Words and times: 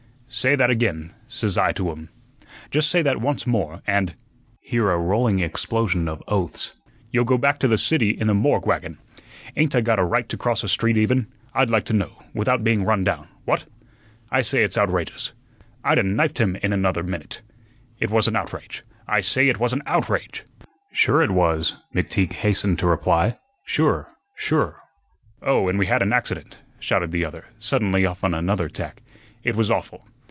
"'Say 0.33 0.55
that 0.55 0.69
again,' 0.69 1.11
says 1.27 1.57
I 1.57 1.73
to 1.73 1.89
um. 1.89 2.07
'Just 2.69 2.89
say 2.89 3.01
that 3.01 3.19
once 3.19 3.45
more, 3.45 3.81
and'" 3.85 4.15
here 4.61 4.89
a 4.89 4.97
rolling 4.97 5.39
explosion 5.41 6.07
of 6.07 6.23
oaths 6.25 6.77
"'you'll 7.11 7.25
go 7.25 7.37
back 7.37 7.59
to 7.59 7.67
the 7.67 7.77
city 7.77 8.11
in 8.11 8.27
the 8.27 8.33
Morgue 8.33 8.65
wagon. 8.65 8.97
Ain't 9.57 9.75
I 9.75 9.81
got 9.81 9.99
a 9.99 10.05
right 10.05 10.29
to 10.29 10.37
cross 10.37 10.63
a 10.63 10.69
street 10.69 10.95
even, 10.95 11.27
I'd 11.53 11.69
like 11.69 11.83
to 11.87 11.93
know, 11.93 12.23
without 12.33 12.63
being 12.63 12.85
run 12.85 13.03
down 13.03 13.27
what?' 13.43 13.65
I 14.31 14.41
say 14.41 14.63
it's 14.63 14.77
outrageous. 14.77 15.33
I'd 15.83 15.99
a 15.99 16.03
knifed 16.03 16.37
him 16.37 16.55
in 16.63 16.71
another 16.71 17.03
minute. 17.03 17.41
It 17.99 18.09
was 18.09 18.29
an 18.29 18.37
outrage. 18.37 18.83
I 19.09 19.19
say 19.19 19.49
it 19.49 19.59
was 19.59 19.73
an 19.73 19.83
OUTRAGE." 19.85 20.45
"Sure 20.93 21.21
it 21.21 21.31
was," 21.31 21.75
McTeague 21.93 22.31
hastened 22.31 22.79
to 22.79 22.87
reply. 22.87 23.35
"Sure, 23.65 24.07
sure." 24.37 24.79
"Oh, 25.41 25.67
and 25.67 25.77
we 25.77 25.87
had 25.87 26.01
an 26.01 26.13
accident," 26.13 26.57
shouted 26.79 27.11
the 27.11 27.25
other, 27.25 27.47
suddenly 27.59 28.05
off 28.05 28.23
on 28.23 28.33
another 28.33 28.69
tack. 28.69 29.01
"It 29.43 29.57
was 29.57 29.69
awful. 29.69 30.07